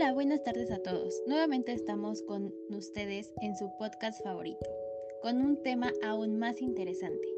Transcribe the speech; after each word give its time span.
Hola, 0.00 0.14
buenas 0.14 0.42
tardes 0.42 0.70
a 0.70 0.78
todos. 0.78 1.14
Nuevamente 1.26 1.72
estamos 1.74 2.22
con 2.22 2.54
ustedes 2.70 3.34
en 3.42 3.54
su 3.54 3.70
podcast 3.78 4.24
favorito, 4.24 4.64
con 5.20 5.42
un 5.42 5.62
tema 5.62 5.92
aún 6.02 6.38
más 6.38 6.62
interesante. 6.62 7.28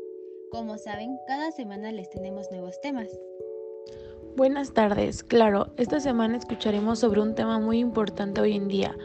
Como 0.52 0.78
saben, 0.78 1.18
cada 1.26 1.50
semana 1.50 1.90
les 1.90 2.08
tenemos 2.10 2.48
nuevos 2.52 2.80
temas. 2.80 3.08
Buenas 4.36 4.72
tardes, 4.72 5.24
claro, 5.24 5.72
esta 5.76 5.98
semana 5.98 6.36
escucharemos 6.36 7.00
sobre 7.00 7.20
un 7.20 7.34
tema 7.34 7.58
muy 7.58 7.80
importante 7.80 8.40
hoy 8.40 8.52
en 8.52 8.68
día, 8.68 8.96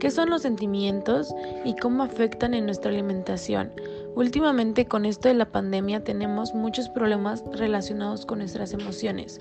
qué 0.00 0.10
son 0.10 0.30
los 0.30 0.40
sentimientos 0.40 1.34
y 1.66 1.76
cómo 1.76 2.04
afectan 2.04 2.54
en 2.54 2.64
nuestra 2.64 2.92
alimentación. 2.92 3.72
Últimamente 4.14 4.86
con 4.86 5.04
esto 5.04 5.28
de 5.28 5.34
la 5.34 5.52
pandemia 5.52 6.02
tenemos 6.02 6.54
muchos 6.54 6.88
problemas 6.88 7.44
relacionados 7.52 8.24
con 8.24 8.38
nuestras 8.38 8.72
emociones 8.72 9.38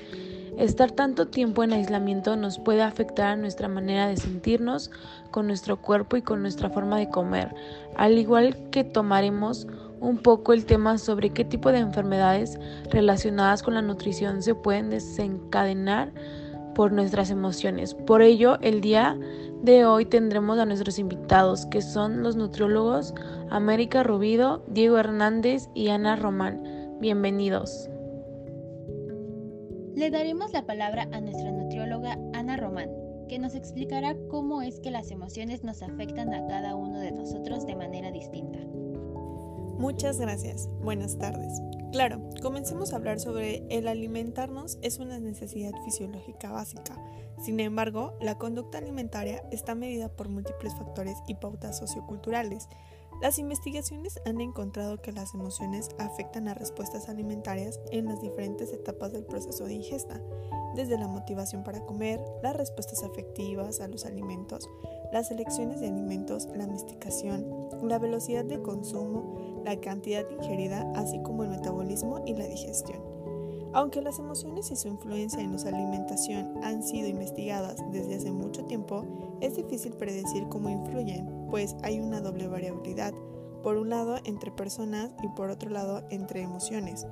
Estar 0.57 0.91
tanto 0.91 1.27
tiempo 1.27 1.63
en 1.63 1.73
aislamiento 1.73 2.35
nos 2.35 2.59
puede 2.59 2.81
afectar 2.81 3.27
a 3.27 3.35
nuestra 3.35 3.67
manera 3.67 4.07
de 4.07 4.17
sentirnos, 4.17 4.91
con 5.31 5.47
nuestro 5.47 5.81
cuerpo 5.81 6.17
y 6.17 6.21
con 6.21 6.41
nuestra 6.41 6.69
forma 6.69 6.97
de 6.97 7.09
comer, 7.09 7.53
al 7.95 8.17
igual 8.17 8.69
que 8.69 8.83
tomaremos 8.83 9.67
un 10.01 10.17
poco 10.17 10.51
el 10.51 10.65
tema 10.65 10.97
sobre 10.97 11.29
qué 11.29 11.45
tipo 11.45 11.71
de 11.71 11.77
enfermedades 11.79 12.59
relacionadas 12.89 13.63
con 13.63 13.75
la 13.75 13.81
nutrición 13.81 14.41
se 14.41 14.55
pueden 14.55 14.89
desencadenar 14.89 16.11
por 16.75 16.91
nuestras 16.91 17.29
emociones. 17.29 17.93
Por 17.93 18.21
ello, 18.21 18.57
el 18.61 18.81
día 18.81 19.17
de 19.61 19.85
hoy 19.85 20.05
tendremos 20.05 20.57
a 20.57 20.65
nuestros 20.65 20.97
invitados, 20.97 21.65
que 21.67 21.81
son 21.81 22.23
los 22.23 22.35
nutriólogos 22.35 23.13
América 23.49 24.03
Rubido, 24.03 24.63
Diego 24.67 24.97
Hernández 24.97 25.69
y 25.75 25.89
Ana 25.89 26.15
Román. 26.15 26.63
Bienvenidos. 26.99 27.90
Le 30.01 30.09
daremos 30.09 30.51
la 30.51 30.65
palabra 30.65 31.07
a 31.11 31.21
nuestra 31.21 31.51
nutrióloga 31.51 32.17
Ana 32.33 32.57
Román, 32.57 32.89
que 33.29 33.37
nos 33.37 33.53
explicará 33.53 34.15
cómo 34.31 34.63
es 34.63 34.79
que 34.79 34.89
las 34.89 35.11
emociones 35.11 35.63
nos 35.63 35.83
afectan 35.83 36.33
a 36.33 36.47
cada 36.47 36.73
uno 36.73 36.99
de 36.99 37.11
nosotros 37.11 37.67
de 37.67 37.75
manera 37.75 38.09
distinta. 38.09 38.57
Muchas 39.77 40.19
gracias. 40.19 40.67
Buenas 40.81 41.19
tardes. 41.19 41.61
Claro, 41.91 42.19
comencemos 42.41 42.93
a 42.93 42.95
hablar 42.95 43.19
sobre 43.19 43.63
el 43.69 43.87
alimentarnos 43.87 44.79
es 44.81 44.97
una 44.97 45.19
necesidad 45.19 45.73
fisiológica 45.85 46.51
básica. 46.51 46.97
Sin 47.37 47.59
embargo, 47.59 48.17
la 48.19 48.39
conducta 48.39 48.79
alimentaria 48.79 49.43
está 49.51 49.75
medida 49.75 50.09
por 50.09 50.29
múltiples 50.29 50.73
factores 50.73 51.17
y 51.27 51.35
pautas 51.35 51.77
socioculturales 51.77 52.69
las 53.21 53.37
investigaciones 53.37 54.19
han 54.25 54.41
encontrado 54.41 54.99
que 54.99 55.11
las 55.11 55.35
emociones 55.35 55.89
afectan 55.99 56.47
a 56.47 56.55
respuestas 56.55 57.07
alimentarias 57.07 57.79
en 57.91 58.05
las 58.05 58.19
diferentes 58.19 58.73
etapas 58.73 59.13
del 59.13 59.25
proceso 59.25 59.65
de 59.65 59.75
ingesta, 59.75 60.19
desde 60.75 60.97
la 60.97 61.07
motivación 61.07 61.63
para 61.63 61.85
comer, 61.85 62.19
las 62.41 62.55
respuestas 62.55 63.03
afectivas 63.03 63.79
a 63.79 63.87
los 63.87 64.05
alimentos, 64.05 64.67
las 65.13 65.29
elecciones 65.29 65.81
de 65.81 65.89
alimentos, 65.89 66.47
la 66.55 66.65
masticación, 66.65 67.69
la 67.83 67.99
velocidad 67.99 68.43
de 68.43 68.59
consumo, 68.61 69.61
la 69.63 69.79
cantidad 69.79 70.25
ingerida, 70.31 70.91
así 70.95 71.21
como 71.21 71.43
el 71.43 71.49
metabolismo 71.49 72.23
y 72.25 72.33
la 72.33 72.47
digestión. 72.47 73.01
Aunque 73.73 74.01
las 74.01 74.17
emociones 74.19 74.71
y 74.71 74.75
su 74.75 74.87
influencia 74.87 75.39
en 75.39 75.51
nuestra 75.51 75.77
alimentación 75.77 76.61
han 76.63 76.81
sido 76.81 77.07
investigadas 77.07 77.77
desde 77.91 78.15
hace 78.15 78.31
mucho 78.31 78.65
tiempo, 78.65 79.05
es 79.41 79.55
difícil 79.55 79.93
predecir 79.93 80.47
cómo 80.49 80.69
influyen 80.69 81.40
pues 81.51 81.75
hay 81.83 81.99
una 81.99 82.21
doble 82.21 82.47
variabilidad, 82.47 83.13
por 83.61 83.77
un 83.77 83.89
lado 83.89 84.17
entre 84.23 84.51
personas 84.51 85.11
y 85.21 85.27
por 85.27 85.51
otro 85.51 85.69
lado 85.69 86.01
entre 86.09 86.41
emociones. 86.41 87.05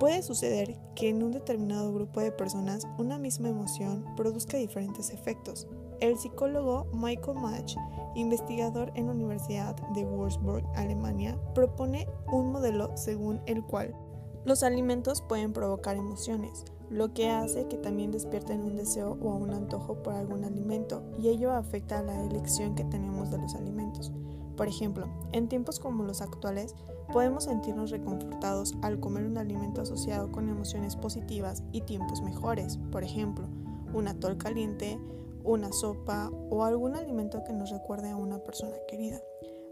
Puede 0.00 0.22
suceder 0.22 0.78
que 0.94 1.10
en 1.10 1.22
un 1.22 1.32
determinado 1.32 1.92
grupo 1.92 2.20
de 2.20 2.32
personas 2.32 2.86
una 2.98 3.18
misma 3.18 3.50
emoción 3.50 4.04
produzca 4.16 4.56
diferentes 4.56 5.10
efectos. 5.10 5.68
El 6.00 6.18
psicólogo 6.18 6.86
Michael 6.92 7.38
Mach, 7.38 7.74
investigador 8.14 8.90
en 8.94 9.06
la 9.06 9.12
Universidad 9.12 9.76
de 9.94 10.04
Würzburg, 10.04 10.64
Alemania, 10.74 11.38
propone 11.54 12.08
un 12.32 12.52
modelo 12.52 12.96
según 12.96 13.40
el 13.46 13.62
cual 13.62 13.94
los 14.44 14.62
alimentos 14.62 15.22
pueden 15.22 15.52
provocar 15.52 15.96
emociones, 15.96 16.64
lo 16.92 17.14
que 17.14 17.30
hace 17.30 17.66
que 17.68 17.78
también 17.78 18.10
despierten 18.10 18.60
un 18.60 18.76
deseo 18.76 19.16
o 19.22 19.34
un 19.34 19.50
antojo 19.50 20.02
por 20.02 20.12
algún 20.12 20.44
alimento 20.44 21.02
y 21.18 21.28
ello 21.28 21.50
afecta 21.50 21.98
a 21.98 22.02
la 22.02 22.24
elección 22.24 22.74
que 22.74 22.84
tenemos 22.84 23.30
de 23.30 23.38
los 23.38 23.54
alimentos. 23.54 24.12
Por 24.56 24.68
ejemplo, 24.68 25.08
en 25.32 25.48
tiempos 25.48 25.80
como 25.80 26.04
los 26.04 26.20
actuales, 26.20 26.74
podemos 27.10 27.44
sentirnos 27.44 27.90
reconfortados 27.90 28.74
al 28.82 29.00
comer 29.00 29.24
un 29.24 29.38
alimento 29.38 29.80
asociado 29.80 30.30
con 30.30 30.50
emociones 30.50 30.94
positivas 30.96 31.62
y 31.72 31.80
tiempos 31.80 32.20
mejores, 32.20 32.78
por 32.90 33.04
ejemplo, 33.04 33.46
un 33.94 34.08
atol 34.08 34.36
caliente, 34.36 34.98
una 35.44 35.72
sopa 35.72 36.30
o 36.50 36.64
algún 36.64 36.94
alimento 36.94 37.42
que 37.44 37.54
nos 37.54 37.70
recuerde 37.70 38.10
a 38.10 38.16
una 38.16 38.38
persona 38.38 38.76
querida. 38.86 39.18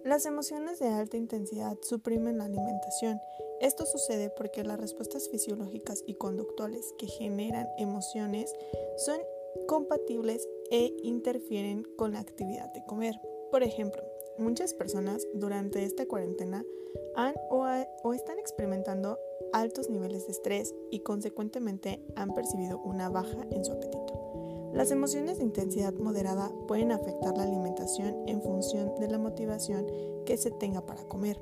Las 0.04 0.24
emociones 0.24 0.78
de 0.78 0.88
alta 0.88 1.18
intensidad 1.18 1.76
suprimen 1.82 2.38
la 2.38 2.44
alimentación. 2.44 3.20
Esto 3.60 3.84
sucede 3.84 4.30
porque 4.30 4.64
las 4.64 4.80
respuestas 4.80 5.28
fisiológicas 5.28 6.02
y 6.06 6.14
conductuales 6.14 6.94
que 6.98 7.06
generan 7.06 7.68
emociones 7.76 8.54
son 8.96 9.20
compatibles 9.66 10.48
e 10.70 10.94
interfieren 11.02 11.84
con 11.96 12.12
la 12.12 12.20
actividad 12.20 12.72
de 12.72 12.84
comer. 12.86 13.14
Por 13.50 13.62
ejemplo, 13.62 14.02
muchas 14.38 14.72
personas 14.72 15.26
durante 15.34 15.84
esta 15.84 16.06
cuarentena 16.06 16.64
han 17.16 17.34
o, 17.50 17.66
o 18.02 18.14
están 18.14 18.38
experimentando 18.38 19.18
altos 19.52 19.90
niveles 19.90 20.26
de 20.26 20.32
estrés 20.32 20.74
y 20.90 21.00
consecuentemente 21.00 22.00
han 22.16 22.32
percibido 22.32 22.78
una 22.78 23.08
baja 23.10 23.46
en 23.50 23.64
su 23.64 23.72
apetito. 23.72 24.19
Las 24.72 24.90
emociones 24.92 25.38
de 25.38 25.44
intensidad 25.44 25.92
moderada 25.94 26.50
pueden 26.68 26.92
afectar 26.92 27.36
la 27.36 27.42
alimentación 27.42 28.14
en 28.26 28.40
función 28.40 28.92
de 29.00 29.08
la 29.08 29.18
motivación 29.18 29.86
que 30.24 30.36
se 30.36 30.50
tenga 30.50 30.86
para 30.86 31.04
comer. 31.04 31.40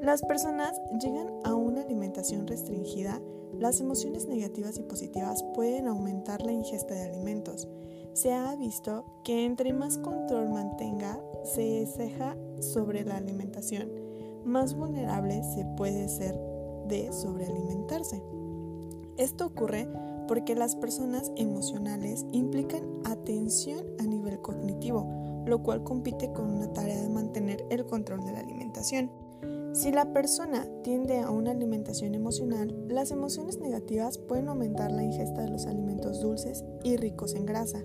Las 0.00 0.22
personas 0.22 0.80
llegan 1.02 1.28
a 1.44 1.54
una 1.54 1.82
alimentación 1.82 2.46
restringida, 2.46 3.20
las 3.58 3.80
emociones 3.80 4.26
negativas 4.26 4.78
y 4.78 4.82
positivas 4.82 5.44
pueden 5.54 5.88
aumentar 5.88 6.42
la 6.42 6.52
ingesta 6.52 6.94
de 6.94 7.02
alimentos. 7.02 7.66
Se 8.12 8.32
ha 8.32 8.54
visto 8.54 9.04
que 9.24 9.44
entre 9.44 9.72
más 9.72 9.98
control 9.98 10.50
mantenga, 10.50 11.20
se 11.42 11.84
ceja 11.86 12.36
sobre 12.60 13.04
la 13.04 13.16
alimentación, 13.16 13.90
más 14.44 14.74
vulnerable 14.74 15.42
se 15.54 15.64
puede 15.76 16.08
ser 16.08 16.38
de 16.86 17.12
sobrealimentarse. 17.12 18.22
Esto 19.16 19.46
ocurre 19.46 19.88
porque 20.28 20.54
las 20.54 20.76
personas 20.76 21.32
emocionales 21.36 22.24
implican 22.30 22.84
atención 23.04 23.84
a 23.98 24.04
nivel 24.04 24.40
cognitivo, 24.40 25.42
lo 25.46 25.62
cual 25.62 25.82
compite 25.82 26.32
con 26.32 26.50
una 26.50 26.72
tarea 26.72 27.00
de 27.00 27.08
mantener 27.08 27.64
el 27.70 27.86
control 27.86 28.24
de 28.24 28.32
la 28.32 28.40
alimentación. 28.40 29.10
Si 29.72 29.92
la 29.92 30.12
persona 30.12 30.66
tiende 30.82 31.20
a 31.20 31.30
una 31.30 31.50
alimentación 31.50 32.14
emocional, 32.14 32.74
las 32.88 33.10
emociones 33.10 33.58
negativas 33.58 34.18
pueden 34.18 34.48
aumentar 34.48 34.90
la 34.90 35.02
ingesta 35.02 35.42
de 35.42 35.50
los 35.50 35.66
alimentos 35.66 36.20
dulces 36.20 36.64
y 36.84 36.96
ricos 36.96 37.34
en 37.34 37.46
grasa. 37.46 37.82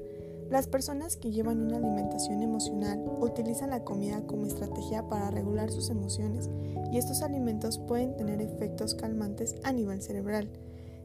Las 0.49 0.67
personas 0.67 1.17
que 1.17 1.31
llevan 1.31 1.61
una 1.61 1.77
alimentación 1.77 2.41
emocional 2.41 3.03
utilizan 3.19 3.69
la 3.69 3.83
comida 3.83 4.25
como 4.27 4.45
estrategia 4.45 5.07
para 5.07 5.31
regular 5.31 5.71
sus 5.71 5.89
emociones 5.89 6.49
y 6.91 6.97
estos 6.97 7.21
alimentos 7.21 7.79
pueden 7.79 8.15
tener 8.15 8.41
efectos 8.41 8.95
calmantes 8.95 9.55
a 9.63 9.71
nivel 9.73 10.01
cerebral. 10.01 10.49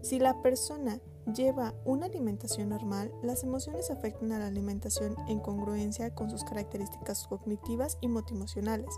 Si 0.03 0.19
la 0.19 0.43
persona 0.43 1.01
lleva 1.35 1.75
una 1.85 2.07
alimentación 2.07 2.71
normal, 2.71 3.13
las 3.23 3.43
emociones 3.43 3.91
afectan 3.91 4.33
a 4.33 4.39
la 4.39 4.47
alimentación 4.47 5.17
en 5.29 5.41
congruencia 5.41 6.15
con 6.15 6.31
sus 6.31 6.45
características 6.45 7.27
cognitivas 7.27 7.99
y 8.01 8.09
motivacionales. 8.09 8.91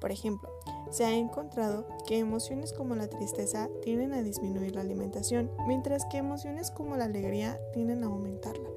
Por 0.00 0.10
ejemplo, 0.10 0.50
se 0.90 1.04
ha 1.04 1.14
encontrado 1.14 1.86
que 2.06 2.18
emociones 2.18 2.72
como 2.72 2.94
la 2.94 3.08
tristeza 3.08 3.68
tienden 3.82 4.12
a 4.12 4.22
disminuir 4.22 4.74
la 4.74 4.82
alimentación, 4.82 5.50
mientras 5.66 6.04
que 6.06 6.18
emociones 6.18 6.70
como 6.70 6.96
la 6.96 7.04
alegría 7.04 7.58
tienden 7.72 8.04
a 8.04 8.06
aumentarla. 8.06 8.68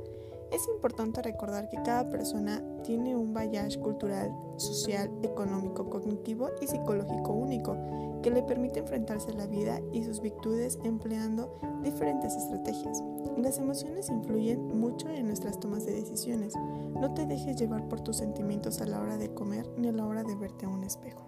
Es 0.51 0.67
importante 0.67 1.21
recordar 1.21 1.69
que 1.69 1.81
cada 1.83 2.09
persona 2.09 2.63
tiene 2.83 3.15
un 3.15 3.33
baggage 3.33 3.79
cultural, 3.79 4.31
social, 4.57 5.11
económico, 5.23 5.89
cognitivo 5.89 6.49
y 6.61 6.67
psicológico 6.67 7.33
único 7.33 7.77
que 8.23 8.31
le 8.31 8.41
permite 8.43 8.79
enfrentarse 8.79 9.31
a 9.31 9.35
la 9.35 9.47
vida 9.47 9.79
y 9.91 10.03
sus 10.03 10.21
virtudes 10.21 10.79
empleando 10.83 11.59
diferentes 11.83 12.35
estrategias. 12.35 13.03
Las 13.37 13.57
emociones 13.57 14.09
influyen 14.09 14.79
mucho 14.79 15.09
en 15.09 15.27
nuestras 15.27 15.59
tomas 15.59 15.85
de 15.85 15.93
decisiones. 15.93 16.53
No 16.99 17.13
te 17.13 17.25
dejes 17.25 17.57
llevar 17.57 17.87
por 17.87 18.01
tus 18.01 18.17
sentimientos 18.17 18.81
a 18.81 18.85
la 18.85 18.99
hora 18.99 19.17
de 19.17 19.33
comer 19.33 19.67
ni 19.77 19.89
a 19.89 19.91
la 19.91 20.05
hora 20.05 20.23
de 20.23 20.35
verte 20.35 20.65
a 20.65 20.69
un 20.69 20.83
espejo. 20.83 21.25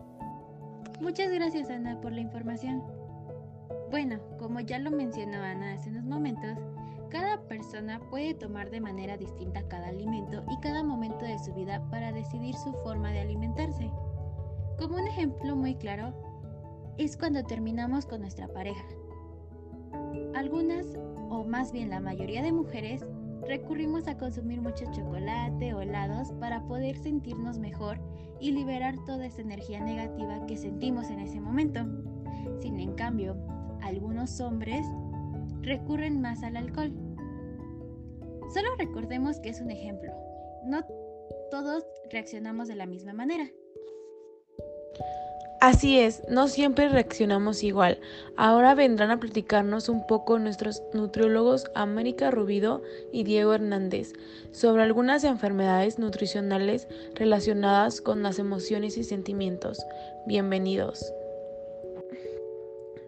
Muchas 1.01 1.31
gracias 1.31 1.69
Ana 1.69 1.99
por 2.01 2.11
la 2.11 2.21
información. 2.21 2.83
Bueno, 3.91 4.19
como 4.37 4.59
ya 4.59 4.79
lo 4.79 4.91
mencionó 4.91 5.37
Ana 5.37 5.73
hace 5.73 5.89
unos 5.89 6.03
momentos, 6.03 6.57
cada 7.09 7.41
persona 7.47 7.99
puede 8.09 8.33
tomar 8.33 8.69
de 8.69 8.81
manera 8.81 9.17
distinta 9.17 9.67
cada 9.67 9.87
alimento 9.87 10.43
y 10.49 10.59
cada 10.59 10.83
momento 10.83 11.25
de 11.25 11.39
su 11.39 11.53
vida 11.53 11.83
para 11.89 12.11
decidir 12.11 12.55
su 12.55 12.71
forma 12.83 13.11
de 13.11 13.21
alimentarse. 13.21 13.89
Como 14.77 14.95
un 14.95 15.07
ejemplo 15.07 15.55
muy 15.55 15.75
claro, 15.75 16.13
es 16.97 17.17
cuando 17.17 17.43
terminamos 17.43 18.05
con 18.05 18.21
nuestra 18.21 18.47
pareja. 18.47 18.85
Algunas, 20.35 20.85
o 21.29 21.43
más 21.43 21.71
bien 21.71 21.89
la 21.89 21.99
mayoría 21.99 22.43
de 22.43 22.51
mujeres, 22.51 23.05
recurrimos 23.47 24.07
a 24.07 24.17
consumir 24.17 24.61
mucho 24.61 24.85
chocolate 24.91 25.73
o 25.73 25.81
helados 25.81 26.31
para 26.33 26.63
poder 26.67 26.97
sentirnos 26.97 27.57
mejor 27.57 27.99
y 28.39 28.51
liberar 28.51 28.95
toda 29.05 29.25
esa 29.25 29.41
energía 29.41 29.79
negativa 29.79 30.45
que 30.45 30.57
sentimos 30.57 31.09
en 31.09 31.19
ese 31.19 31.41
momento. 31.41 31.85
Sin 32.59 32.79
en 32.79 32.93
cambio, 32.93 33.35
algunos 33.81 34.39
hombres 34.39 34.85
recurren 35.61 36.21
más 36.21 36.43
al 36.43 36.57
alcohol. 36.57 36.91
Solo 38.53 38.69
recordemos 38.77 39.39
que 39.39 39.49
es 39.49 39.61
un 39.61 39.71
ejemplo. 39.71 40.11
No 40.65 40.83
todos 41.51 41.85
reaccionamos 42.11 42.67
de 42.67 42.75
la 42.75 42.85
misma 42.85 43.13
manera. 43.13 43.49
Así 45.61 45.99
es, 45.99 46.23
no 46.29 46.47
siempre 46.47 46.87
reaccionamos 46.87 47.63
igual. 47.63 47.99
Ahora 48.37 48.75
vendrán 48.75 49.11
a 49.11 49.19
platicarnos 49.19 49.89
un 49.89 50.07
poco 50.07 50.39
nuestros 50.39 50.81
nutriólogos 50.93 51.69
América 51.75 52.31
Rubido 52.31 52.81
y 53.11 53.25
Diego 53.25 53.53
Hernández 53.53 54.13
sobre 54.51 54.83
algunas 54.83 55.25
enfermedades 55.25 55.99
nutricionales 55.99 56.87
relacionadas 57.13 57.99
con 57.99 58.23
las 58.23 58.39
emociones 58.39 58.97
y 58.97 59.03
sentimientos. 59.03 59.85
Bienvenidos. 60.25 61.11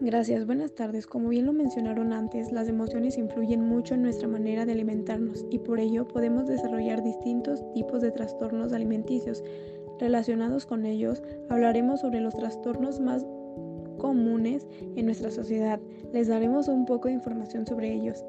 Gracias, 0.04 0.46
buenas 0.46 0.74
tardes. 0.74 1.06
Como 1.06 1.28
bien 1.28 1.46
lo 1.46 1.52
mencionaron 1.52 2.12
antes, 2.12 2.50
las 2.50 2.66
emociones 2.66 3.16
influyen 3.18 3.60
mucho 3.60 3.94
en 3.94 4.02
nuestra 4.02 4.26
manera 4.26 4.66
de 4.66 4.72
alimentarnos 4.72 5.46
y 5.48 5.60
por 5.60 5.78
ello 5.78 6.08
podemos 6.08 6.48
desarrollar 6.48 7.04
distintos 7.04 7.62
tipos 7.72 8.02
de 8.02 8.10
trastornos 8.10 8.72
alimenticios 8.72 9.44
relacionados 10.00 10.66
con 10.66 10.86
ellos, 10.86 11.22
hablaremos 11.48 12.00
sobre 12.00 12.20
los 12.20 12.34
trastornos 12.34 12.98
más 12.98 13.24
comunes 13.98 14.66
en 14.96 15.06
nuestra 15.06 15.30
sociedad. 15.30 15.78
Les 16.12 16.26
daremos 16.26 16.66
un 16.66 16.84
poco 16.84 17.06
de 17.06 17.14
información 17.14 17.64
sobre 17.64 17.92
ellos. 17.92 18.24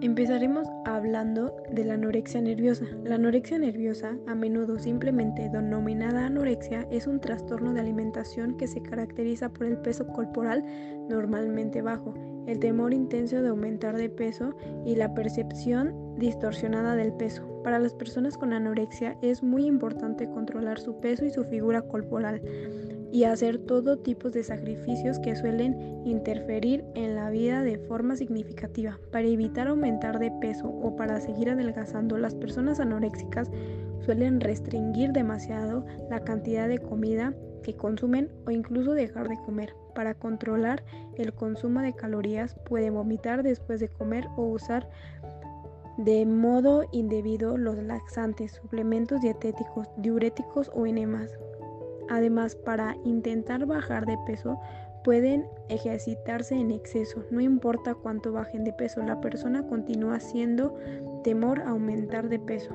Empezaremos 0.00 0.68
hablando 0.84 1.56
de 1.72 1.84
la 1.84 1.94
anorexia 1.94 2.40
nerviosa. 2.40 2.84
La 3.02 3.16
anorexia 3.16 3.58
nerviosa, 3.58 4.16
a 4.28 4.34
menudo 4.36 4.78
simplemente 4.78 5.48
denominada 5.48 6.26
anorexia, 6.26 6.86
es 6.92 7.08
un 7.08 7.18
trastorno 7.20 7.74
de 7.74 7.80
alimentación 7.80 8.56
que 8.56 8.68
se 8.68 8.80
caracteriza 8.80 9.48
por 9.48 9.66
el 9.66 9.76
peso 9.78 10.06
corporal 10.06 10.64
normalmente 11.08 11.82
bajo, 11.82 12.14
el 12.46 12.60
temor 12.60 12.94
intenso 12.94 13.42
de 13.42 13.48
aumentar 13.48 13.96
de 13.96 14.08
peso 14.08 14.54
y 14.86 14.94
la 14.94 15.14
percepción 15.14 16.16
distorsionada 16.16 16.94
del 16.94 17.12
peso. 17.14 17.42
Para 17.64 17.80
las 17.80 17.92
personas 17.92 18.38
con 18.38 18.52
anorexia 18.52 19.16
es 19.20 19.42
muy 19.42 19.66
importante 19.66 20.30
controlar 20.30 20.78
su 20.78 21.00
peso 21.00 21.24
y 21.24 21.30
su 21.30 21.42
figura 21.42 21.82
corporal 21.82 22.40
y 23.12 23.24
hacer 23.24 23.58
todo 23.58 23.98
tipo 23.98 24.30
de 24.30 24.42
sacrificios 24.42 25.18
que 25.18 25.36
suelen 25.36 26.02
interferir 26.04 26.84
en 26.94 27.14
la 27.14 27.30
vida 27.30 27.62
de 27.62 27.78
forma 27.78 28.16
significativa. 28.16 28.98
Para 29.10 29.26
evitar 29.26 29.68
aumentar 29.68 30.18
de 30.18 30.30
peso 30.40 30.68
o 30.68 30.94
para 30.96 31.20
seguir 31.20 31.50
adelgazando, 31.50 32.18
las 32.18 32.34
personas 32.34 32.80
anoréxicas 32.80 33.50
suelen 34.00 34.40
restringir 34.40 35.12
demasiado 35.12 35.84
la 36.10 36.20
cantidad 36.20 36.68
de 36.68 36.78
comida 36.78 37.34
que 37.62 37.74
consumen 37.74 38.30
o 38.46 38.50
incluso 38.50 38.92
dejar 38.92 39.28
de 39.28 39.36
comer. 39.44 39.74
Para 39.94 40.14
controlar 40.14 40.84
el 41.16 41.32
consumo 41.34 41.80
de 41.80 41.94
calorías 41.94 42.56
pueden 42.66 42.94
vomitar 42.94 43.42
después 43.42 43.80
de 43.80 43.88
comer 43.88 44.26
o 44.36 44.42
usar 44.44 44.88
de 45.98 46.24
modo 46.26 46.84
indebido 46.92 47.56
los 47.56 47.76
laxantes, 47.76 48.52
suplementos 48.52 49.20
dietéticos, 49.20 49.88
diuréticos 49.96 50.70
o 50.72 50.86
enemas. 50.86 51.36
Además, 52.08 52.56
para 52.56 52.96
intentar 53.04 53.66
bajar 53.66 54.06
de 54.06 54.18
peso, 54.26 54.58
pueden 55.04 55.46
ejercitarse 55.68 56.54
en 56.54 56.70
exceso. 56.70 57.24
No 57.30 57.40
importa 57.40 57.94
cuánto 57.94 58.32
bajen 58.32 58.64
de 58.64 58.72
peso, 58.72 59.02
la 59.02 59.20
persona 59.20 59.66
continúa 59.66 60.20
siendo 60.20 60.74
temor 61.22 61.60
a 61.60 61.70
aumentar 61.70 62.28
de 62.28 62.38
peso. 62.38 62.74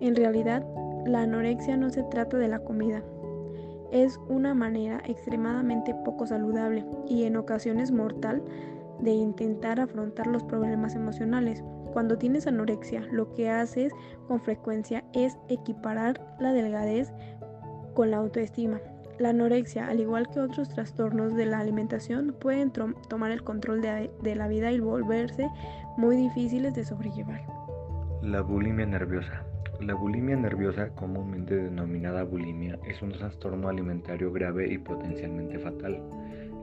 En 0.00 0.16
realidad, 0.16 0.64
la 1.06 1.22
anorexia 1.22 1.76
no 1.76 1.90
se 1.90 2.02
trata 2.04 2.36
de 2.36 2.48
la 2.48 2.60
comida. 2.60 3.02
Es 3.90 4.18
una 4.28 4.54
manera 4.54 5.02
extremadamente 5.06 5.94
poco 6.04 6.26
saludable 6.26 6.84
y 7.08 7.24
en 7.24 7.36
ocasiones 7.36 7.90
mortal 7.90 8.42
de 9.00 9.12
intentar 9.12 9.80
afrontar 9.80 10.26
los 10.26 10.44
problemas 10.44 10.94
emocionales. 10.94 11.64
Cuando 11.92 12.16
tienes 12.16 12.46
anorexia, 12.46 13.00
lo 13.10 13.32
que 13.32 13.50
haces 13.50 13.92
con 14.28 14.40
frecuencia 14.40 15.02
es 15.12 15.36
equiparar 15.48 16.20
la 16.38 16.52
delgadez 16.52 17.12
con 18.00 18.12
la 18.12 18.16
autoestima. 18.16 18.80
La 19.18 19.28
anorexia, 19.28 19.86
al 19.86 20.00
igual 20.00 20.26
que 20.30 20.40
otros 20.40 20.70
trastornos 20.70 21.36
de 21.36 21.44
la 21.44 21.58
alimentación, 21.58 22.34
pueden 22.40 22.70
tomar 22.70 23.30
el 23.30 23.42
control 23.42 23.82
de, 23.82 24.10
de 24.22 24.34
la 24.36 24.48
vida 24.48 24.72
y 24.72 24.80
volverse 24.80 25.46
muy 25.98 26.16
difíciles 26.16 26.74
de 26.74 26.82
sobrellevar. 26.82 27.42
La 28.22 28.40
bulimia 28.40 28.86
nerviosa. 28.86 29.44
La 29.82 29.92
bulimia 29.92 30.34
nerviosa, 30.34 30.88
comúnmente 30.94 31.54
denominada 31.54 32.22
bulimia, 32.22 32.78
es 32.86 33.02
un 33.02 33.12
trastorno 33.12 33.68
alimentario 33.68 34.32
grave 34.32 34.72
y 34.72 34.78
potencialmente 34.78 35.58
fatal. 35.58 36.02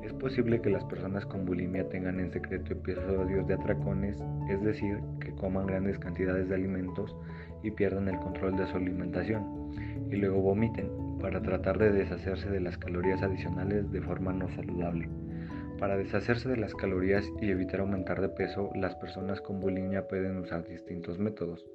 Es 0.01 0.13
posible 0.13 0.60
que 0.60 0.72
las 0.72 0.86
personas 0.86 1.24
con 1.28 1.45
bulimia 1.45 1.88
tengan 1.90 2.19
en 2.19 2.31
secreto 2.31 2.74
episodios 2.74 3.45
de 3.45 3.54
atracones, 3.54 4.18
es 4.50 4.60
decir, 4.63 5.01
que 5.19 5.36
coman 5.36 5.68
grandes 5.68 6.00
cantidades 6.00 6.50
de 6.50 6.56
alimentos 6.56 7.16
y 7.62 7.69
pierdan 7.69 8.07
el 8.07 8.18
control 8.22 8.57
de 8.57 8.66
su 8.66 8.78
alimentación, 8.78 9.44
y 10.10 10.16
luego 10.16 10.42
vomiten 10.42 11.06
para 11.22 11.42
tratar 11.42 11.78
de 11.78 11.92
deshacerse 11.92 12.50
de 12.50 12.60
las 12.60 12.78
calorías 12.78 13.22
adicionales 13.24 13.92
de 13.92 14.02
forma 14.02 14.34
no 14.34 14.50
saludable. 14.50 15.10
Para 15.80 15.96
deshacerse 15.96 16.50
de 16.50 16.58
las 16.58 16.74
calorías 16.74 17.24
y 17.40 17.52
evitar 17.52 17.81
aumentar 17.81 18.19
de 18.19 18.30
peso, 18.30 18.72
las 18.74 18.96
personas 18.96 19.42
con 19.42 19.60
bulimia 19.60 20.08
pueden 20.08 20.38
usar 20.38 20.68
distintos 20.68 21.19
métodos. 21.19 21.66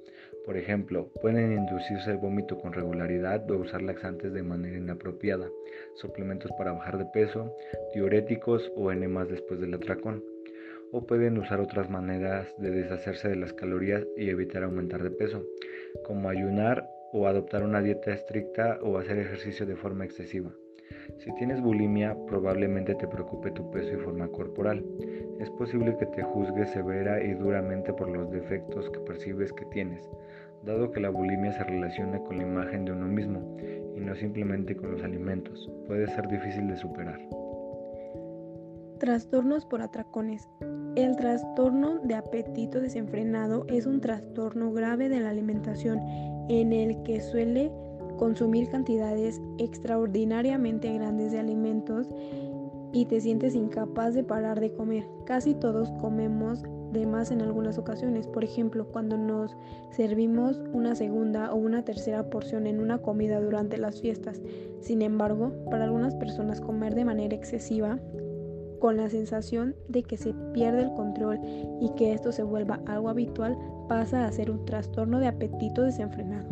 Por 0.45 0.57
ejemplo, 0.57 1.09
pueden 1.21 1.53
inducirse 1.53 2.11
el 2.11 2.17
vómito 2.17 2.59
con 2.59 2.73
regularidad 2.73 3.49
o 3.49 3.59
usar 3.59 3.81
laxantes 3.81 4.33
de 4.33 4.43
manera 4.43 4.77
inapropiada, 4.77 5.49
suplementos 5.95 6.51
para 6.59 6.73
bajar 6.73 6.99
de 6.99 7.05
peso, 7.07 7.55
diuréticos 7.95 8.73
o 8.77 8.91
enemas 8.91 9.29
después 9.29 9.61
del 9.61 9.75
atracón. 9.75 10.25
O 10.91 11.07
pueden 11.07 11.39
usar 11.39 11.61
otras 11.61 11.89
maneras 11.89 12.53
de 12.59 12.73
deshacerse 12.73 13.29
de 13.29 13.37
las 13.37 13.53
calorías 13.53 14.05
y 14.17 14.31
evitar 14.31 14.65
aumentar 14.65 15.05
de 15.05 15.11
peso, 15.11 15.45
como 16.05 16.29
ayunar 16.29 16.89
o 17.13 17.27
adoptar 17.27 17.63
una 17.63 17.81
dieta 17.81 18.13
estricta 18.13 18.79
o 18.83 18.99
hacer 18.99 19.19
ejercicio 19.19 19.67
de 19.67 19.77
forma 19.77 20.05
excesiva. 20.05 20.51
Si 21.19 21.33
tienes 21.35 21.61
bulimia, 21.61 22.17
probablemente 22.27 22.95
te 22.95 23.07
preocupe 23.07 23.51
tu 23.51 23.71
peso 23.71 23.93
y 23.93 23.97
forma 23.97 24.29
corporal. 24.29 24.85
Es 25.39 25.51
posible 25.51 25.97
que 25.99 26.07
te 26.07 26.23
juzgues 26.23 26.71
severa 26.71 27.23
y 27.23 27.35
duramente 27.35 27.93
por 27.93 28.09
los 28.09 28.31
defectos 28.31 28.91
que 28.91 29.01
percibes 29.01 29.53
que 29.53 29.65
tienes, 29.67 30.09
dado 30.65 30.91
que 30.91 31.01
la 31.01 31.11
bulimia 31.11 31.53
se 31.53 31.65
relaciona 31.65 32.19
con 32.21 32.39
la 32.39 32.45
imagen 32.45 32.85
de 32.85 32.93
uno 32.93 33.07
mismo 33.07 33.57
y 33.97 34.01
no 34.01 34.15
simplemente 34.15 34.77
con 34.77 34.93
los 34.93 35.03
alimentos. 35.03 35.71
Puede 35.87 36.07
ser 36.09 36.29
difícil 36.29 36.69
de 36.69 36.77
superar. 36.77 37.21
Trastornos 38.99 39.67
por 39.67 39.83
atracones. 39.83 40.49
El 40.95 41.17
trastorno 41.17 41.99
de 42.05 42.15
apetito 42.15 42.81
desenfrenado 42.81 43.67
es 43.69 43.87
un 43.87 44.01
trastorno 44.01 44.73
grave 44.73 45.09
de 45.09 45.21
la 45.21 45.31
alimentación 45.31 45.99
en 46.49 46.73
el 46.73 47.03
que 47.03 47.21
suele 47.21 47.73
consumir 48.19 48.69
cantidades 48.69 49.41
extraordinariamente 49.59 50.93
grandes 50.93 51.33
de 51.33 51.41
alimentos 51.41 52.09
y 52.93 53.07
te 53.07 53.21
sientes 53.21 53.55
incapaz 53.55 54.15
de 54.15 54.23
parar 54.23 54.61
de 54.61 54.73
comer. 54.73 55.05
Casi 55.25 55.55
todos 55.55 55.91
comemos 56.01 56.63
de 56.93 57.07
más 57.07 57.31
en 57.31 57.41
algunas 57.41 57.79
ocasiones. 57.79 58.27
Por 58.27 58.45
ejemplo, 58.45 58.87
cuando 58.87 59.17
nos 59.17 59.57
servimos 59.91 60.63
una 60.73 60.95
segunda 60.95 61.53
o 61.53 61.57
una 61.57 61.85
tercera 61.85 62.29
porción 62.29 62.67
en 62.67 62.81
una 62.81 62.99
comida 62.99 63.41
durante 63.41 63.79
las 63.79 64.01
fiestas. 64.01 64.43
Sin 64.81 65.01
embargo, 65.01 65.53
para 65.71 65.85
algunas 65.85 66.15
personas 66.15 66.61
comer 66.61 66.95
de 66.95 67.07
manera 67.07 67.35
excesiva 67.35 67.99
con 68.83 68.97
la 68.97 69.09
sensación 69.09 69.77
de 69.87 70.03
que 70.03 70.17
se 70.17 70.35
pierde 70.53 70.83
el 70.83 70.93
control 70.95 71.39
y 71.81 71.95
que 71.97 72.13
esto 72.13 72.33
se 72.33 72.43
vuelva 72.43 72.81
algo 72.89 73.11
habitual, 73.11 73.57
pasa 73.89 74.27
a 74.27 74.33
ser 74.33 74.51
un 74.51 74.67
trastorno 74.67 75.21
de 75.21 75.29
apetito 75.29 75.83
desenfrenado. 75.83 76.49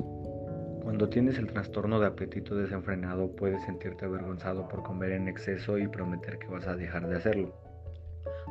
Cuando 0.84 1.08
tienes 1.08 1.38
el 1.38 1.49
trastorno 1.49 1.99
de 1.99 2.06
apetito 2.06 2.54
desenfrenado 2.54 3.34
puedes 3.34 3.60
sentirte 3.64 4.04
avergonzado 4.04 4.68
por 4.68 4.84
comer 4.84 5.10
en 5.10 5.26
exceso 5.26 5.76
y 5.76 5.88
prometer 5.88 6.38
que 6.38 6.46
vas 6.46 6.68
a 6.68 6.76
dejar 6.76 7.08
de 7.08 7.16
hacerlo. 7.16 7.52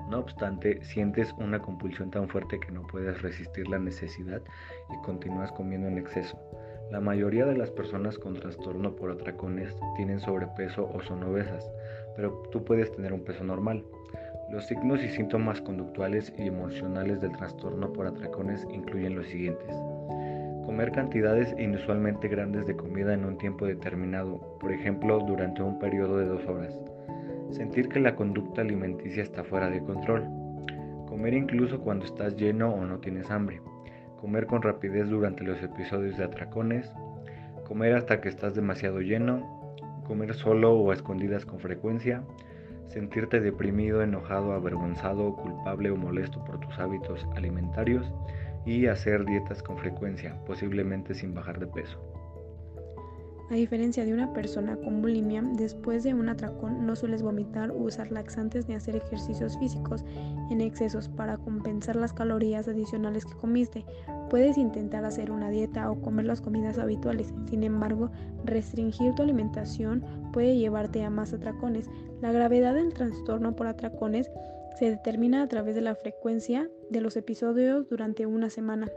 No 0.09 0.19
obstante, 0.19 0.83
sientes 0.83 1.33
una 1.38 1.59
compulsión 1.59 2.12
tan 2.12 2.27
fuerte 2.27 2.59
que 2.59 2.74
no 2.74 2.86
puedes 2.86 3.21
resistir 3.21 3.69
la 3.69 3.79
necesidad 3.79 4.41
y 4.89 5.05
continúas 5.05 5.53
comiendo 5.53 5.88
en 5.88 6.00
exceso. 6.00 6.38
La 6.91 7.00
mayoría 7.00 7.46
de 7.46 7.55
las 7.55 7.69
personas 7.69 8.17
con 8.17 8.34
trastorno 8.34 8.96
por 8.96 9.12
atracones 9.12 9.75
tienen 9.96 10.19
sobrepeso 10.19 10.89
o 10.91 11.00
son 11.03 11.22
obesas, 11.22 11.72
pero 12.15 12.41
tú 12.51 12.63
puedes 12.63 12.91
tener 12.91 13.13
un 13.13 13.24
peso 13.24 13.43
normal. 13.43 13.84
Los 14.51 14.65
signos 14.65 15.03
y 15.03 15.10
síntomas 15.10 15.62
conductuales 15.62 16.34
y 16.36 16.48
emocionales 16.48 17.22
del 17.22 17.38
trastorno 17.38 17.93
por 17.93 18.08
atracones 18.08 18.65
incluyen 18.74 19.15
los 19.15 19.27
siguientes. 19.27 19.69
Comer 20.65 20.91
cantidades 20.91 21.53
inusualmente 21.60 22.27
grandes 22.27 22.65
de 22.65 22.75
comida 22.75 23.13
en 23.13 23.24
un 23.24 23.38
tiempo 23.38 23.67
determinado, 23.67 24.58
por 24.60 24.72
ejemplo 24.72 25.19
durante 25.19 25.62
un 25.62 25.77
periodo 25.77 26.17
de 26.17 26.25
dos 26.25 26.43
horas. 26.48 26.75
Sentir 27.51 27.89
que 27.89 28.00
la 28.00 28.15
conducta 28.15 28.62
alimenticia 28.62 29.22
está 29.22 29.43
fuera 29.43 29.69
de 29.69 29.84
control. 29.84 30.25
Comer 31.08 31.36
incluso 31.36 31.79
cuando 31.81 32.05
estás 32.05 32.36
lleno 32.36 32.74
o 32.74 32.84
no 32.84 32.98
tienes 32.98 33.29
hambre. 33.29 33.62
Comer 34.19 34.47
con 34.47 34.61
rapidez 34.61 35.07
durante 35.09 35.43
los 35.43 35.61
episodios 35.63 36.17
de 36.17 36.25
atracones. 36.25 36.91
Comer 37.65 37.93
hasta 37.93 38.19
que 38.19 38.27
estás 38.27 38.53
demasiado 38.53 38.99
lleno. 38.99 39.75
Comer 40.05 40.33
solo 40.33 40.73
o 40.73 40.91
a 40.91 40.93
escondidas 40.93 41.45
con 41.45 41.59
frecuencia. 41.59 42.21
Sentirte 42.88 43.39
deprimido, 43.39 44.01
enojado, 44.01 44.51
avergonzado, 44.51 45.35
culpable 45.35 45.91
o 45.91 45.95
molesto 45.95 46.43
por 46.43 46.59
tus 46.59 46.77
hábitos 46.79 47.25
alimentarios. 47.35 48.11
Y 48.65 48.88
hacer 48.88 49.23
dietas 49.23 49.63
con 49.63 49.77
frecuencia, 49.77 50.35
posiblemente 50.45 51.13
sin 51.13 51.33
bajar 51.33 51.59
de 51.59 51.67
peso. 51.67 52.18
A 53.50 53.56
diferencia 53.56 54.06
de 54.06 54.13
una 54.13 54.32
persona 54.32 54.77
con 54.77 55.01
bulimia, 55.01 55.41
después 55.41 56.03
de 56.03 56.13
un 56.13 56.29
atracón 56.29 56.86
no 56.86 56.96
sueles 56.96 57.24
vomitar, 57.24 57.72
usar 57.72 58.12
laxantes 58.12 58.68
ni 58.68 58.75
hacer 58.75 58.96
ejercicios 58.96 59.58
físicos 59.58 60.06
en 60.51 60.62
excesos 60.62 61.10
para 61.10 61.38
compensar 61.38 61.96
las 61.96 62.13
calorías 62.13 62.68
adicionales 62.68 63.25
que 63.25 63.34
comiste. 63.34 63.86
Puedes 64.29 64.56
intentar 64.56 65.03
hacer 65.03 65.32
una 65.32 65.50
dieta 65.50 65.89
o 65.89 66.00
comer 66.00 66.25
las 66.25 66.41
comidas 66.41 66.77
habituales. 66.77 67.34
Sin 67.50 67.63
embargo, 67.63 68.12
restringir 68.46 69.15
tu 69.15 69.24
alimentación 69.24 70.06
puede 70.32 70.56
llevarte 70.56 71.03
a 71.03 71.10
más 71.10 71.34
atracones. 71.34 71.89
La 72.22 72.32
gravedad 72.32 72.75
del 72.75 72.94
trastorno 72.94 73.56
por 73.56 73.65
atracones 73.65 74.29
se 74.77 74.91
determina 74.91 75.41
a 75.41 75.48
través 75.48 75.74
de 75.74 75.82
la 75.82 75.96
frecuencia 75.96 76.70
de 76.91 77.01
los 77.01 77.18
episodios 77.18 77.89
durante 77.89 78.27
una 78.27 78.51
semana. 78.51 78.89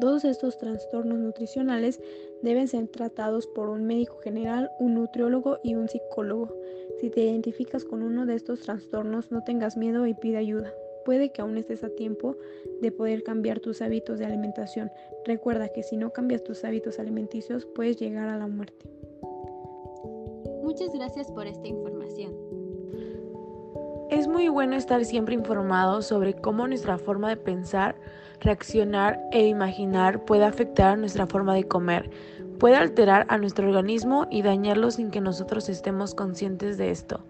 Todos 0.00 0.24
estos 0.24 0.58
trastornos 0.58 1.18
nutricionales 1.18 2.00
deben 2.42 2.68
ser 2.68 2.88
tratados 2.88 3.46
por 3.46 3.68
un 3.68 3.84
médico 3.84 4.18
general, 4.18 4.70
un 4.78 4.94
nutriólogo 4.94 5.58
y 5.62 5.74
un 5.74 5.88
psicólogo. 5.88 6.54
Si 7.00 7.10
te 7.10 7.22
identificas 7.22 7.84
con 7.84 8.02
uno 8.02 8.26
de 8.26 8.34
estos 8.34 8.60
trastornos, 8.60 9.30
no 9.30 9.42
tengas 9.44 9.76
miedo 9.76 10.06
y 10.06 10.14
pide 10.14 10.38
ayuda. 10.38 10.72
Puede 11.04 11.32
que 11.32 11.42
aún 11.42 11.58
estés 11.58 11.82
a 11.82 11.90
tiempo 11.90 12.36
de 12.80 12.92
poder 12.92 13.22
cambiar 13.22 13.60
tus 13.60 13.82
hábitos 13.82 14.18
de 14.18 14.26
alimentación. 14.26 14.90
Recuerda 15.24 15.68
que 15.68 15.82
si 15.82 15.96
no 15.96 16.12
cambias 16.12 16.44
tus 16.44 16.64
hábitos 16.64 16.98
alimenticios, 16.98 17.66
puedes 17.66 17.96
llegar 17.96 18.28
a 18.28 18.38
la 18.38 18.46
muerte. 18.46 18.88
Muchas 20.62 20.92
gracias 20.92 21.30
por 21.32 21.46
esta 21.46 21.66
información. 21.66 22.61
Es 24.12 24.28
muy 24.28 24.50
bueno 24.50 24.76
estar 24.76 25.02
siempre 25.06 25.34
informado 25.34 26.02
sobre 26.02 26.34
cómo 26.34 26.68
nuestra 26.68 26.98
forma 26.98 27.30
de 27.30 27.38
pensar 27.38 27.94
reaccionar 28.40 29.18
e 29.32 29.46
imaginar 29.46 30.26
puede 30.26 30.44
afectar 30.44 30.88
a 30.88 30.96
nuestra 30.98 31.26
forma 31.26 31.54
de 31.54 31.64
comer, 31.66 32.10
puede 32.58 32.76
alterar 32.76 33.24
a 33.30 33.38
nuestro 33.38 33.66
organismo 33.66 34.26
y 34.30 34.42
dañarlo 34.42 34.90
sin 34.90 35.10
que 35.10 35.22
nosotros 35.22 35.70
estemos 35.70 36.14
conscientes 36.14 36.76
de 36.76 36.90
esto. 36.90 37.24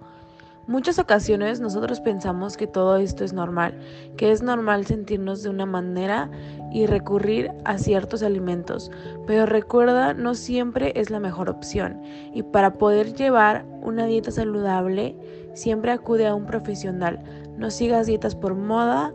Muchas 0.66 1.00
ocasiones 1.00 1.60
nosotros 1.60 2.00
pensamos 2.00 2.56
que 2.56 2.68
todo 2.68 2.96
esto 2.96 3.24
es 3.24 3.32
normal, 3.32 3.78
que 4.16 4.30
es 4.30 4.42
normal 4.42 4.86
sentirnos 4.86 5.42
de 5.42 5.50
una 5.50 5.66
manera 5.66 6.30
y 6.72 6.86
recurrir 6.86 7.50
a 7.64 7.78
ciertos 7.78 8.22
alimentos, 8.22 8.90
pero 9.26 9.46
recuerda, 9.46 10.14
no 10.14 10.34
siempre 10.34 10.92
es 10.94 11.10
la 11.10 11.18
mejor 11.18 11.50
opción 11.50 12.00
y 12.32 12.42
para 12.42 12.74
poder 12.74 13.12
llevar 13.14 13.64
una 13.82 14.06
dieta 14.06 14.30
saludable, 14.30 15.16
siempre 15.54 15.92
acude 15.92 16.26
a 16.26 16.34
un 16.34 16.46
profesional, 16.46 17.22
no 17.56 17.70
sigas 17.70 18.06
dietas 18.06 18.34
por 18.34 18.54
moda, 18.54 19.14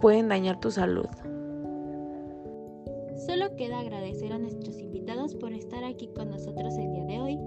pueden 0.00 0.28
dañar 0.28 0.60
tu 0.60 0.70
salud. 0.70 1.06
Solo 3.26 3.54
queda 3.56 3.80
agradecer 3.80 4.32
a 4.32 4.38
nuestros 4.38 4.78
invitados 4.78 5.34
por 5.34 5.52
estar 5.52 5.84
aquí 5.84 6.08
con 6.14 6.30
nosotros 6.30 6.76
el 6.78 6.92
día 6.92 7.04
de 7.04 7.20
hoy 7.20 7.38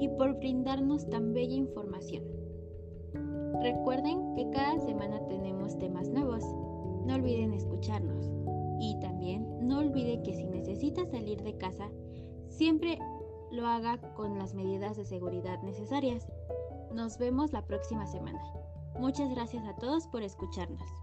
y 0.00 0.08
por 0.08 0.34
brindarnos 0.38 1.08
tan 1.08 1.32
bella 1.32 1.54
información. 1.54 2.24
Recuerden 3.62 4.34
que 4.34 4.50
cada 4.50 4.78
semana 4.80 5.20
tenemos 5.28 5.78
temas 5.78 6.08
nuevos. 6.08 6.42
No 7.06 7.14
olviden 7.14 7.52
escucharnos. 7.52 8.30
Y 8.80 8.98
también 9.00 9.46
no 9.60 9.78
olvide 9.78 10.20
que 10.22 10.34
si 10.34 10.44
necesita 10.44 11.06
salir 11.06 11.40
de 11.42 11.56
casa, 11.56 11.88
siempre 12.48 12.98
lo 13.52 13.66
haga 13.66 13.98
con 14.14 14.38
las 14.38 14.54
medidas 14.54 14.96
de 14.96 15.04
seguridad 15.04 15.62
necesarias. 15.62 16.26
Nos 16.92 17.16
vemos 17.16 17.52
la 17.52 17.62
próxima 17.62 18.06
semana. 18.06 18.38
Muchas 18.98 19.30
gracias 19.30 19.64
a 19.64 19.74
todos 19.76 20.06
por 20.06 20.22
escucharnos. 20.22 21.01